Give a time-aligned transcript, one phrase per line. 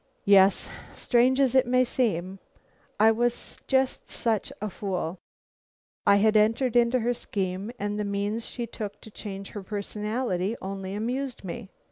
[0.25, 2.39] "Yes; strange as it may seem,
[2.99, 5.19] I was just such a fool.
[6.07, 10.55] I had entered into her scheme, and the means she took to change her personality
[10.59, 11.69] only amused me.